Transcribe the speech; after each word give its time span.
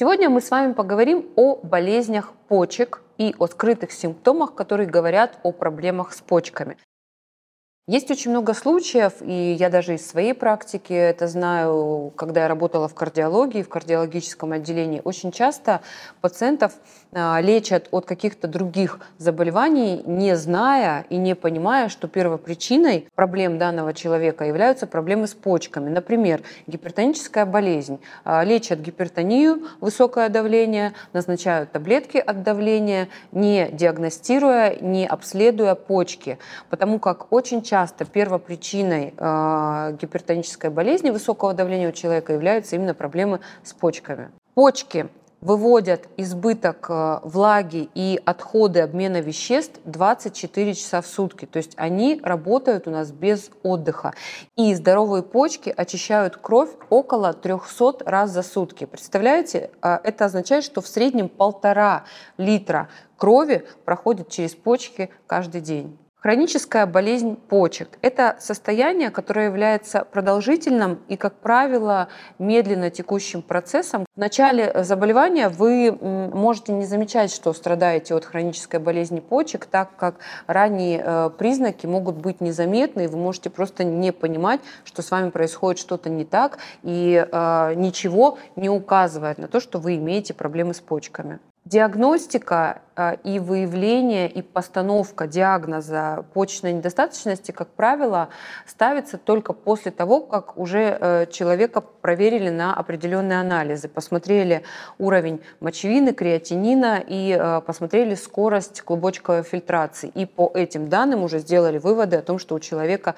Сегодня 0.00 0.30
мы 0.30 0.40
с 0.40 0.52
вами 0.52 0.74
поговорим 0.74 1.26
о 1.34 1.56
болезнях 1.56 2.32
почек 2.46 3.02
и 3.16 3.34
о 3.36 3.48
скрытых 3.48 3.90
симптомах, 3.90 4.54
которые 4.54 4.88
говорят 4.88 5.40
о 5.42 5.50
проблемах 5.50 6.12
с 6.12 6.20
почками. 6.20 6.76
Есть 7.88 8.10
очень 8.10 8.32
много 8.32 8.52
случаев, 8.52 9.14
и 9.22 9.56
я 9.58 9.70
даже 9.70 9.94
из 9.94 10.06
своей 10.06 10.34
практики 10.34 10.92
это 10.92 11.26
знаю, 11.26 12.12
когда 12.16 12.42
я 12.42 12.48
работала 12.48 12.86
в 12.86 12.94
кардиологии, 12.94 13.62
в 13.62 13.70
кардиологическом 13.70 14.52
отделении. 14.52 15.00
Очень 15.04 15.32
часто 15.32 15.80
пациентов 16.20 16.74
а, 17.12 17.40
лечат 17.40 17.88
от 17.90 18.04
каких-то 18.04 18.46
других 18.46 19.00
заболеваний, 19.16 20.02
не 20.04 20.36
зная 20.36 21.06
и 21.08 21.16
не 21.16 21.34
понимая, 21.34 21.88
что 21.88 22.08
первопричиной 22.08 23.08
проблем 23.14 23.56
данного 23.56 23.94
человека 23.94 24.44
являются 24.44 24.86
проблемы 24.86 25.26
с 25.26 25.32
почками. 25.32 25.88
Например, 25.88 26.42
гипертоническая 26.66 27.46
болезнь. 27.46 28.00
А, 28.22 28.44
лечат 28.44 28.80
гипертонию, 28.80 29.62
высокое 29.80 30.28
давление, 30.28 30.92
назначают 31.14 31.72
таблетки 31.72 32.18
от 32.18 32.42
давления, 32.42 33.08
не 33.32 33.70
диагностируя, 33.72 34.76
не 34.78 35.06
обследуя 35.06 35.74
почки. 35.74 36.38
Потому 36.68 36.98
как 36.98 37.32
очень 37.32 37.62
часто 37.62 37.77
часто 37.78 38.04
первопричиной 38.04 39.14
э, 39.16 39.96
гипертонической 40.00 40.68
болезни 40.68 41.10
высокого 41.10 41.54
давления 41.54 41.88
у 41.88 41.92
человека 41.92 42.32
являются 42.32 42.74
именно 42.74 42.92
проблемы 42.92 43.38
с 43.62 43.72
почками. 43.72 44.30
Почки 44.54 45.06
выводят 45.40 46.08
избыток 46.16 46.86
э, 46.90 47.20
влаги 47.22 47.88
и 47.94 48.20
отходы 48.24 48.80
обмена 48.80 49.20
веществ 49.20 49.78
24 49.84 50.74
часа 50.74 51.00
в 51.02 51.06
сутки. 51.06 51.44
То 51.46 51.58
есть 51.58 51.74
они 51.76 52.20
работают 52.20 52.88
у 52.88 52.90
нас 52.90 53.12
без 53.12 53.50
отдыха. 53.62 54.12
И 54.56 54.74
здоровые 54.74 55.22
почки 55.22 55.72
очищают 55.76 56.36
кровь 56.36 56.70
около 56.90 57.32
300 57.32 57.98
раз 58.06 58.32
за 58.32 58.42
сутки. 58.42 58.86
Представляете, 58.86 59.70
э, 59.82 59.98
это 60.02 60.24
означает, 60.24 60.64
что 60.64 60.80
в 60.80 60.88
среднем 60.88 61.28
полтора 61.28 62.06
литра 62.38 62.88
крови 63.16 63.64
проходит 63.84 64.30
через 64.30 64.56
почки 64.56 65.10
каждый 65.28 65.60
день. 65.60 65.96
Хроническая 66.20 66.84
болезнь 66.86 67.36
почек– 67.36 67.96
это 68.02 68.34
состояние, 68.40 69.10
которое 69.10 69.46
является 69.46 70.04
продолжительным 70.04 70.98
и, 71.06 71.16
как 71.16 71.34
правило, 71.34 72.08
медленно 72.40 72.90
текущим 72.90 73.40
процессом. 73.40 74.04
В 74.16 74.18
начале 74.18 74.82
заболевания 74.82 75.48
вы 75.48 75.92
можете 75.92 76.72
не 76.72 76.86
замечать, 76.86 77.32
что 77.32 77.52
страдаете 77.52 78.16
от 78.16 78.24
хронической 78.24 78.80
болезни 78.80 79.20
почек, 79.20 79.66
так 79.66 79.94
как 79.96 80.16
ранние 80.48 81.00
э, 81.04 81.30
признаки 81.38 81.86
могут 81.86 82.16
быть 82.16 82.40
незаметны, 82.40 83.04
и 83.04 83.06
вы 83.06 83.16
можете 83.16 83.48
просто 83.48 83.84
не 83.84 84.12
понимать, 84.12 84.60
что 84.82 85.02
с 85.02 85.12
вами 85.12 85.30
происходит 85.30 85.78
что-то 85.78 86.10
не 86.10 86.24
так, 86.24 86.58
и 86.82 87.24
э, 87.30 87.74
ничего 87.76 88.38
не 88.56 88.68
указывает 88.68 89.38
на 89.38 89.46
то, 89.46 89.60
что 89.60 89.78
вы 89.78 89.94
имеете 89.94 90.34
проблемы 90.34 90.74
с 90.74 90.80
почками. 90.80 91.38
Диагностика 91.64 92.80
а, 92.96 93.12
и 93.24 93.38
выявление 93.38 94.30
и 94.30 94.40
постановка 94.40 95.26
диагноза 95.26 96.24
почечной 96.32 96.72
недостаточности, 96.72 97.52
как 97.52 97.68
правило, 97.68 98.30
ставится 98.66 99.18
только 99.18 99.52
после 99.52 99.92
того, 99.92 100.20
как 100.20 100.56
уже 100.56 100.96
э, 100.98 101.26
человека 101.30 101.82
проверили 101.82 102.48
на 102.48 102.74
определенные 102.74 103.38
анализы, 103.38 103.88
посмотрели 103.88 104.62
уровень 104.98 105.42
мочевины, 105.60 106.14
креатинина 106.14 107.04
и 107.06 107.36
э, 107.38 107.60
посмотрели 107.60 108.14
скорость 108.14 108.80
клубочковой 108.80 109.42
фильтрации. 109.42 110.10
И 110.14 110.24
по 110.24 110.50
этим 110.54 110.88
данным 110.88 111.22
уже 111.22 111.38
сделали 111.40 111.76
выводы 111.76 112.16
о 112.16 112.22
том, 112.22 112.38
что 112.38 112.54
у 112.54 112.60
человека 112.60 113.14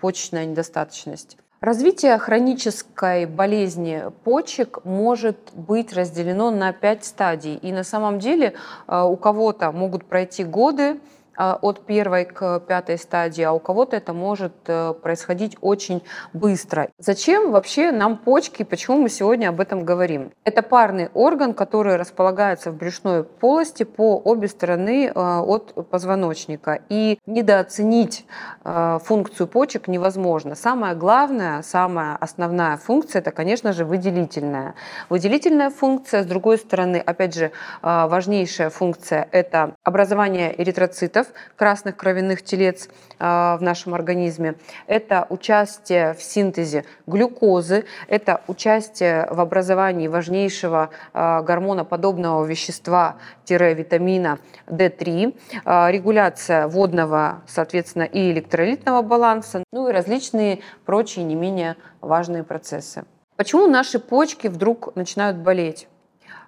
почечная 0.00 0.46
недостаточность. 0.46 1.38
Развитие 1.64 2.18
хронической 2.18 3.24
болезни 3.24 4.02
почек 4.22 4.84
может 4.84 5.38
быть 5.54 5.94
разделено 5.94 6.50
на 6.50 6.74
пять 6.74 7.06
стадий. 7.06 7.54
И 7.54 7.72
на 7.72 7.84
самом 7.84 8.18
деле 8.18 8.52
э, 8.86 9.02
у 9.02 9.16
кого-то 9.16 9.72
могут 9.72 10.04
пройти 10.04 10.44
годы, 10.44 11.00
от 11.36 11.86
первой 11.86 12.24
к 12.24 12.60
пятой 12.60 12.98
стадии, 12.98 13.42
а 13.42 13.52
у 13.52 13.58
кого-то 13.58 13.96
это 13.96 14.12
может 14.12 14.52
э, 14.66 14.94
происходить 14.94 15.56
очень 15.60 16.02
быстро. 16.32 16.88
Зачем 16.98 17.50
вообще 17.52 17.92
нам 17.92 18.16
почки, 18.16 18.62
почему 18.62 18.98
мы 18.98 19.08
сегодня 19.08 19.48
об 19.48 19.60
этом 19.60 19.84
говорим? 19.84 20.32
Это 20.44 20.62
парный 20.62 21.08
орган, 21.14 21.54
который 21.54 21.96
располагается 21.96 22.70
в 22.70 22.76
брюшной 22.76 23.24
полости 23.24 23.82
по 23.82 24.18
обе 24.18 24.48
стороны 24.48 25.06
э, 25.06 25.12
от 25.14 25.88
позвоночника. 25.90 26.80
И 26.88 27.18
недооценить 27.26 28.26
э, 28.64 28.98
функцию 29.02 29.46
почек 29.46 29.88
невозможно. 29.88 30.54
Самое 30.54 30.94
главное, 30.94 31.62
самая 31.62 32.16
основная 32.16 32.76
функция, 32.76 33.20
это, 33.20 33.30
конечно 33.30 33.72
же, 33.72 33.84
выделительная. 33.84 34.74
Выделительная 35.08 35.70
функция, 35.70 36.22
с 36.22 36.26
другой 36.26 36.58
стороны, 36.58 36.96
опять 36.96 37.34
же, 37.34 37.52
важнейшая 37.82 38.70
функция– 38.70 39.28
это 39.32 39.74
образование 39.82 40.54
эритроцитов, 40.60 41.23
факторов 41.24 41.34
красных 41.56 41.96
кровяных 41.96 42.42
телец 42.42 42.88
а, 43.18 43.56
в 43.56 43.62
нашем 43.62 43.94
организме. 43.94 44.54
Это 44.86 45.26
участие 45.28 46.14
в 46.14 46.22
синтезе 46.22 46.84
глюкозы, 47.06 47.84
это 48.08 48.42
участие 48.48 49.26
в 49.30 49.40
образовании 49.40 50.08
важнейшего 50.08 50.90
а, 51.12 51.42
гормоноподобного 51.42 52.44
вещества-витамина 52.44 54.38
D3, 54.66 55.34
а, 55.64 55.90
регуляция 55.90 56.68
водного, 56.68 57.42
соответственно, 57.46 58.04
и 58.04 58.30
электролитного 58.32 59.02
баланса, 59.02 59.62
ну 59.72 59.88
и 59.88 59.92
различные 59.92 60.60
прочие 60.84 61.24
не 61.24 61.34
менее 61.34 61.76
важные 62.00 62.42
процессы. 62.42 63.04
Почему 63.36 63.66
наши 63.66 63.98
почки 63.98 64.48
вдруг 64.48 64.94
начинают 64.96 65.38
болеть? 65.38 65.88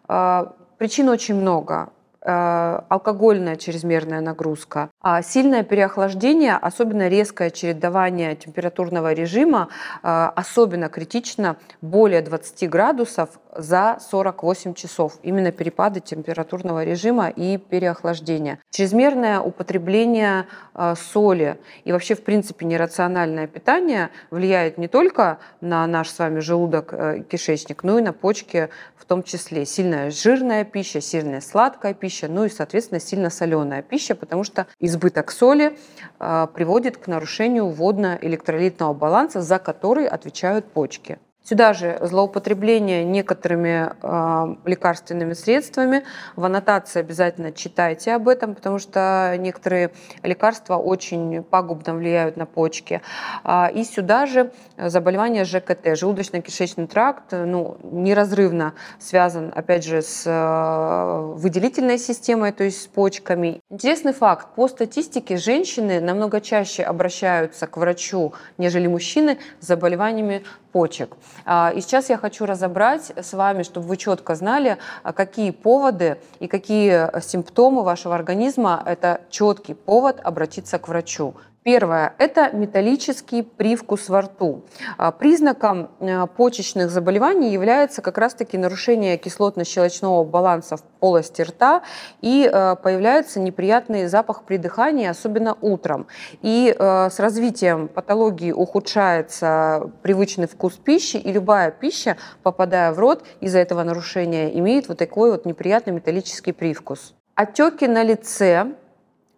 Причин 0.07 1.09
очень 1.09 1.35
много. 1.35 1.91
Э, 2.29 2.81
алкогольная 2.89 3.55
чрезмерная 3.55 4.21
нагрузка, 4.21 4.91
а 5.01 5.23
сильное 5.23 5.63
переохлаждение, 5.63 6.57
особенно 6.57 7.07
резкое 7.07 7.53
чередование 7.53 8.35
температурного 8.35 9.13
режима, 9.13 9.69
э, 10.03 10.31
особенно 10.35 10.89
критично 10.89 11.57
более 11.83 12.23
20 12.23 12.69
градусов 12.69 13.39
за 13.55 13.99
48 14.01 14.75
часов. 14.75 15.21
Именно 15.23 15.53
перепады 15.53 16.01
температурного 16.01 16.83
режима 16.83 17.29
и 17.29 17.59
переохлаждения. 17.59 18.59
Чрезмерное 18.71 19.39
употребление 19.39 20.47
э, 20.75 20.95
соли 20.97 21.61
и 21.85 21.93
вообще, 21.93 22.17
в 22.17 22.25
принципе, 22.25 22.67
нерациональное 22.67 23.47
питание 23.47 24.11
влияет 24.33 24.79
не 24.79 24.89
только 24.89 25.39
на 25.61 25.87
наш 25.87 26.11
с 26.11 26.19
вами 26.19 26.41
желудок, 26.41 26.93
кишечник, 27.29 27.85
но 27.85 28.01
и 28.01 28.03
на 28.03 28.13
почки 28.13 28.69
в 28.97 29.05
том 29.05 29.23
числе. 29.23 29.65
Сильная 29.65 30.11
жирная 30.11 30.65
пища, 30.65 31.01
сильная 31.01 31.41
сладкая 31.41 31.95
пища, 31.95 32.16
ну 32.25 32.45
и, 32.45 32.49
соответственно, 32.49 33.01
сильно 33.01 33.31
соленая 33.31 33.83
пища, 33.83 34.15
потому 34.15 34.45
что 34.45 34.67
избыток 34.81 35.31
соли 35.31 35.77
э, 36.19 36.47
приводит 36.55 36.97
к 36.97 37.07
нарушению 37.07 37.69
водно-электролитного 37.69 38.95
баланса, 38.95 39.43
за 39.43 39.59
который 39.59 40.07
отвечают 40.07 40.67
почки. 40.67 41.19
Сюда 41.49 41.75
же 41.75 41.99
злоупотребление 42.01 43.05
некоторыми 43.05 43.93
э, 44.03 44.57
лекарственными 44.65 45.33
средствами. 45.33 46.03
В 46.35 46.45
аннотации 46.45 46.99
обязательно 46.99 47.53
читайте 47.53 48.15
об 48.15 48.27
этом, 48.27 48.57
потому 48.57 48.81
что 48.81 49.33
некоторые 49.39 49.93
лекарства 50.25 50.75
очень 50.75 51.45
пагубно 51.45 51.95
влияют 51.95 52.37
на 52.37 52.47
почки. 52.47 53.01
А, 53.45 53.71
и 53.73 53.85
сюда 53.85 54.27
же 54.27 54.51
заболевание 54.77 55.45
ЖКТ, 55.45 55.87
желудочно-кишечный 55.87 56.89
тракт, 56.89 57.27
ну, 57.31 57.77
неразрывно 57.85 58.75
связан, 58.99 59.53
опять 59.55 59.85
же, 59.85 60.03
с 60.03 60.25
э, 60.27 61.35
выделительной 61.37 61.99
системой, 61.99 62.51
то 62.51 62.65
есть 62.65 62.83
с 62.83 62.87
почками. 62.89 63.61
Интересный 63.71 64.15
факт. 64.15 64.49
По 64.57 64.67
статистике 64.67 65.37
женщины 65.37 66.01
намного 66.01 66.41
чаще 66.41 66.83
обращаются 66.83 67.69
к 67.69 67.77
врачу, 67.77 68.35
нежели 68.59 68.89
мужчины 68.89 69.39
с 69.61 69.67
заболеваниями 69.69 70.43
почек. 70.77 71.17
А, 71.47 71.73
и 71.75 71.81
сейчас 71.81 72.11
я 72.11 72.19
хочу 72.19 72.45
разобрать 72.45 73.11
с 73.17 73.33
вами, 73.33 73.63
чтобы 73.63 73.87
вы 73.87 73.97
четко 73.97 74.35
знали, 74.35 74.77
а, 75.03 75.15
какие 75.15 75.51
поводы 75.51 76.19
и 76.39 76.49
какие 76.49 77.19
симптомы 77.23 77.83
вашего 77.83 78.15
организма– 78.15 78.83
это 78.87 79.23
четкий 79.31 79.73
повод 79.73 80.21
обратиться 80.23 80.79
к 80.79 80.89
врачу. 80.89 81.35
Первое– 81.67 82.15
это 82.19 82.53
металлический 82.53 83.43
привкус 83.43 84.09
во 84.09 84.21
рту. 84.21 84.63
А, 84.99 85.11
признаком 85.11 85.91
э, 85.99 86.29
почечных 86.29 86.91
заболеваний 86.91 87.51
является 87.51 88.03
как 88.03 88.19
раз-таки 88.19 88.57
нарушение 88.57 89.17
кислотно-щелочного 89.17 90.25
баланса 90.25 90.77
в 90.77 90.85
полости 91.01 91.43
рта 91.43 91.83
и 92.21 92.49
э, 92.49 92.77
появляется 92.77 93.41
неприятный 93.41 94.07
запах 94.07 94.45
при 94.45 94.59
дыхании, 94.59 95.09
особенно 95.09 95.57
утром. 95.61 96.07
И 96.41 96.73
э, 96.73 97.11
с 97.11 97.19
развитием 97.19 97.89
патологии 97.89 98.53
ухудшается 98.53 99.91
привычный 100.03 100.47
вкус 100.47 100.75
пищи, 100.75 101.17
и 101.17 101.33
любая 101.33 101.73
пища, 101.73 102.17
попадая 102.45 102.93
в 102.93 103.01
рот 103.01 103.25
из-за 103.41 103.59
этого 103.59 103.83
нарушения, 103.83 104.57
имеет 104.57 104.87
вот 104.87 104.99
такой 104.99 105.33
вот 105.33 105.47
неприятный 105.47 105.95
металлический 105.95 106.53
привкус. 106.53 107.13
Отеки 107.35 107.89
на 107.89 108.05
лице, 108.05 108.77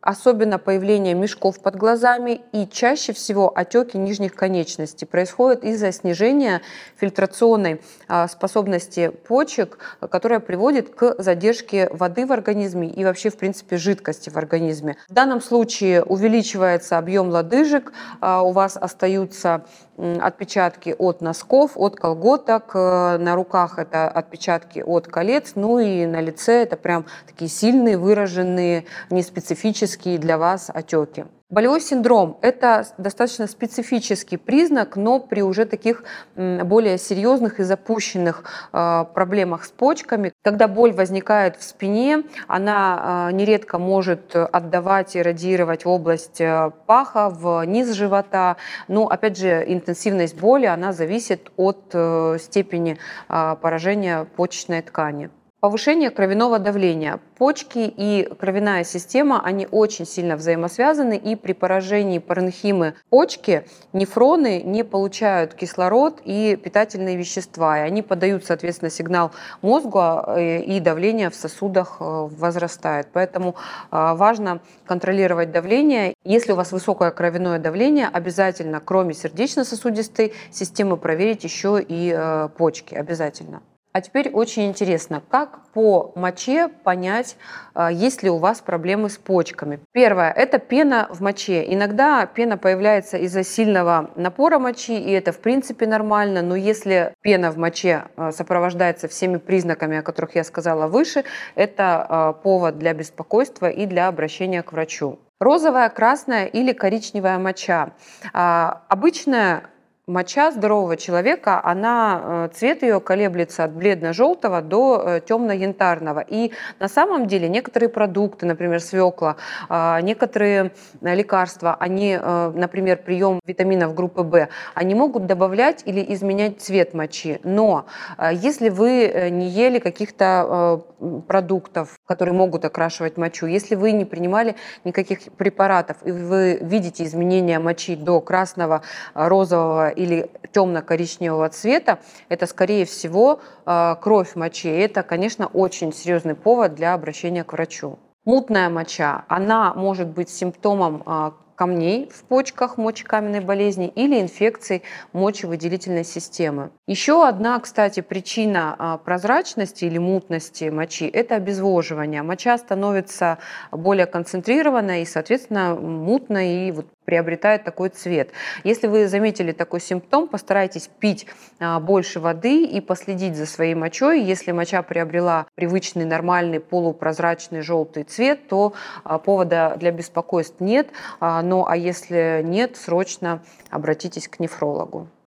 особенно 0.09 0.59
появление 0.59 1.13
мешков 1.13 1.61
под 1.61 1.77
глазами 1.77 2.41
и 2.53 2.67
чаще 2.67 3.13
всего 3.13 3.53
отеки 3.55 3.99
нижних 3.99 4.35
конечностей 4.35 5.05
происходят 5.05 5.65
из-за 5.65 5.93
снижения 5.93 6.63
фильтрационной 6.97 7.83
а, 8.09 8.27
способности 8.27 9.09
почек, 9.09 9.99
которая 10.01 10.41
приводит 10.41 10.95
к 10.95 11.23
задержке 11.23 11.91
воды 11.93 12.25
в 12.25 12.33
организме 12.33 12.89
и 12.89 13.05
вообще, 13.05 13.29
в 13.29 13.37
принципе, 13.37 13.77
жидкости 13.77 14.31
в 14.31 14.39
организме. 14.39 14.97
В 15.11 15.13
данном 15.13 15.43
случае 15.43 16.03
увеличивается 16.03 16.97
объем 16.97 17.29
лодыжек, 17.29 17.93
а, 18.23 18.41
у 18.41 18.53
вас 18.53 18.79
остаются 18.79 19.67
отпечатки 19.99 20.95
от 20.99 21.21
носков, 21.21 21.73
от 21.75 21.97
колготок, 21.97 22.71
э, 22.75 23.19
на 23.19 23.35
руках 23.35 23.79
это 23.79 24.09
отпечатки 24.09 24.81
от 24.81 25.09
колец, 25.09 25.53
ну 25.55 25.79
и 25.79 26.07
на 26.07 26.21
лице 26.21 26.63
это 26.63 26.77
прям 26.77 27.07
такие 27.27 27.51
сильные, 27.51 27.99
выраженные, 27.99 28.85
неспецифические 29.11 30.19
для 30.19 30.39
вас 30.39 30.71
отеки. 30.73 31.25
Болевой 31.51 31.81
синдром– 31.81 32.37
это 32.43 32.87
достаточно 32.99 33.47
специфический 33.47 34.37
признак, 34.37 34.97
но 34.97 35.19
при 35.19 35.41
уже 35.41 35.65
таких 35.65 36.05
более 36.37 36.99
серьезных 36.99 37.59
и 37.59 37.63
запущенных 37.63 38.45
а, 38.71 39.05
проблемах 39.05 39.65
с 39.65 39.71
почками, 39.71 40.35
когда 40.43 40.69
боль 40.69 40.93
возникает 40.93 41.57
в 41.57 41.63
спине, 41.63 42.25
она 42.49 43.01
а, 43.01 43.33
нередко 43.33 43.79
может 43.79 44.37
отдавать 44.37 45.17
и 45.17 45.23
радировать 45.23 45.87
область 45.87 46.43
а, 46.43 46.69
паха, 46.69 47.31
в 47.31 47.65
низ 47.65 47.93
живота. 47.93 48.59
Но, 48.87 49.09
опять 49.09 49.39
же, 49.39 49.65
интенсивность 49.67 50.39
боли, 50.39 50.67
она 50.67 50.93
зависит 50.93 51.51
от 51.57 51.79
э, 51.95 52.37
степени 52.39 52.99
поражения 53.27 54.27
почечной 54.37 54.83
ткани. 54.83 55.31
Повышение 55.61 56.11
кровяного 56.11 56.61
давления. 56.61 57.19
Почки 57.37 57.93
и 57.97 58.29
кровяная 58.39 58.85
система, 58.85 59.43
они 59.45 59.67
очень 59.69 60.07
сильно 60.07 60.37
взаимосвязаны, 60.37 61.17
и 61.17 61.35
при 61.35 61.53
поражении 61.53 62.21
паренхимы 62.21 62.95
почки 63.11 63.67
нефроны 63.93 64.63
не 64.63 64.85
получают 64.85 65.55
кислород 65.55 66.21
и 66.25 66.55
питательные 66.55 67.17
вещества, 67.17 67.77
и 67.77 67.81
они 67.81 68.03
подают, 68.03 68.45
соответственно, 68.45 68.89
сигнал 68.89 69.33
мозгу, 69.61 69.99
э, 69.99 70.61
и 70.61 70.79
давление 70.79 71.29
в 71.29 71.35
сосудах 71.35 71.97
э, 71.99 72.05
возрастает. 72.05 73.09
Поэтому 73.13 73.57
э, 73.91 74.15
важно 74.15 74.61
контролировать 74.87 75.51
давление. 75.51 76.15
Если 76.23 76.53
у 76.53 76.55
вас 76.55 76.71
высокое 76.71 77.11
кровяное 77.11 77.59
давление, 77.59 78.09
обязательно, 78.13 78.79
кроме 78.79 79.13
сердечно-сосудистой 79.13 80.35
системы, 80.53 80.97
проверить 80.97 81.43
еще 81.43 81.85
и 81.85 82.17
почки. 82.57 82.95
Обязательно. 82.95 83.61
А 83.99 84.01
теперь 84.01 84.31
очень 84.31 84.67
интересно, 84.67 85.21
как 85.29 85.59
по 85.73 86.13
моче 86.15 86.69
понять, 86.69 87.37
а, 87.75 87.91
есть 87.91 88.23
ли 88.23 88.31
у 88.31 88.37
вас 88.37 88.61
проблемы 88.61 89.11
с 89.11 89.19
почками. 89.19 89.81
Первое– 89.91 90.31
это 90.37 90.61
пена 90.61 91.09
в 91.11 91.21
моче. 91.21 91.65
Иногда 91.75 92.25
пена 92.27 92.57
появляется 92.57 93.17
из-за 93.17 93.43
сильного 93.43 94.11
напора 94.15 94.61
мочи, 94.61 94.97
и 94.97 95.11
это 95.11 95.33
в 95.33 95.41
принципе 95.41 95.89
нормально, 95.89 96.43
но 96.43 96.55
если 96.55 97.13
пена 97.23 97.51
в 97.51 97.59
моче 97.59 98.05
а, 98.17 98.31
сопровождается 98.31 99.09
всеми 99.09 99.39
признаками, 99.39 99.99
о 99.99 100.03
которых 100.03 100.37
я 100.37 100.45
сказала 100.45 100.87
выше, 100.87 101.25
это 101.57 102.07
а, 102.09 102.33
повод 102.35 102.79
для 102.79 102.95
беспокойства 102.95 103.69
и 103.69 103.85
для 103.87 104.07
обращения 104.07 104.63
к 104.63 104.71
врачу. 104.71 105.19
Розовая, 105.41 105.89
красная 105.89 106.47
или 106.47 106.73
коричневая 106.73 107.39
моча. 107.39 107.91
Обычная 108.33 109.65
моча 110.09 110.51
здорового 110.51 110.97
человека, 110.97 111.61
она, 111.63 112.21
э, 112.25 112.49
цвет 112.55 112.83
ее 112.83 113.01
колеблется 113.01 113.65
от 113.65 113.73
бледно-желтого 113.73 114.63
до 114.63 115.03
э, 115.05 115.21
темно-янтарного. 115.21 116.25
И 116.27 116.53
на 116.81 116.89
самом 116.89 117.27
деле 117.27 117.49
некоторые 117.49 117.91
продукты, 117.91 118.47
например, 118.47 118.81
свекла, 118.81 119.37
а, 119.69 120.01
некоторые 120.01 120.73
э, 121.03 121.15
лекарства, 121.15 121.77
они, 121.79 122.19
например, 122.19 122.99
прием 122.99 123.41
витаминов 123.45 123.95
группы 123.95 124.23
В, 124.23 124.49
они 124.75 124.95
могут 124.95 125.27
добавлять 125.27 125.83
или 125.85 126.05
изменять 126.15 126.61
цвет 126.61 126.95
мочи. 126.95 127.41
Но 127.45 127.87
если 128.33 128.71
вы 128.71 129.29
не 129.31 129.49
ели 129.49 129.79
каких-то 129.79 130.83
продуктов, 131.27 131.99
которые 132.07 132.35
могут 132.35 132.65
окрашивать 132.65 133.17
мочу, 133.17 133.47
если 133.47 133.75
вы 133.75 133.93
не 133.93 134.05
принимали 134.05 134.57
никаких 134.85 135.21
препаратов, 135.37 135.99
и 136.05 136.11
вы 136.11 136.59
видите 136.61 137.05
изменения 137.05 137.59
мочи 137.59 137.97
до 137.97 138.21
красного, 138.21 138.83
розового 139.15 139.91
или 139.99 140.31
темно-коричневого 140.53 141.49
цвета, 141.49 141.99
это, 142.29 142.47
скорее 142.47 142.85
всего, 142.85 143.41
а, 143.67 143.97
кровь 143.97 144.37
мочи. 144.37 144.69
И 144.69 144.79
это, 144.79 145.03
конечно, 145.03 145.47
очень 145.47 145.93
серьезный 145.93 146.35
повод 146.35 146.75
для 146.75 146.95
обращения 146.95 147.45
к 147.45 147.53
врачу. 147.53 147.99
Мутная 148.25 148.69
моча, 148.69 149.25
она 149.29 149.75
может 149.75 150.09
быть 150.09 150.31
симптомом 150.31 151.03
а, 151.07 151.33
камней 151.59 152.09
в 152.15 152.23
почках 152.23 152.79
мочекаменной 152.79 153.41
болезни 153.41 153.89
или 153.89 154.21
инфекций 154.21 154.85
мочевыделительной 155.13 156.05
системы. 156.05 156.71
Еще 156.87 157.27
одна, 157.27 157.59
кстати, 157.59 158.01
причина 158.01 158.77
а, 158.79 158.99
прозрачности 158.99 159.85
или 159.85 159.99
мутности 159.99 160.71
мочи– 160.71 161.07
это 161.13 161.35
обезвоживание. 161.35 162.23
Моча 162.23 162.57
становится 162.59 163.39
более 163.73 164.07
концентрированной 164.07 165.03
и, 165.03 165.05
соответственно, 165.05 165.75
мутной 165.75 166.69
и 166.69 166.71
вот 166.71 166.87
приобретает 167.09 167.65
такой 167.65 167.89
цвет. 167.89 168.33
Если 168.65 168.87
вы 168.87 169.09
заметили 169.09 169.53
такой 169.53 169.81
симптом, 169.81 170.29
постарайтесь 170.29 170.91
пить 170.99 171.27
а, 171.59 171.81
больше 171.81 172.21
воды 172.21 172.67
и 172.67 172.83
последить 172.83 173.35
за 173.35 173.47
своей 173.47 173.75
мочой. 173.75 174.21
Если 174.21 174.53
моча 174.53 174.83
приобрела 174.83 175.47
привычный, 175.55 176.05
нормальный, 176.05 176.61
полупрозрачный 176.61 177.63
желтый 177.63 178.03
цвет, 178.03 178.47
то 178.49 178.75
а, 179.05 179.19
повода 179.19 179.77
для 179.81 179.91
беспокойств 179.91 180.61
нет. 180.61 180.89
Ну 181.19 181.65
а 181.67 181.79
если 181.79 182.43
нет, 182.45 182.77
срочно 182.77 183.43
обратитесь 183.71 184.29
к 184.29 184.39
нефрологу. 184.39 185.09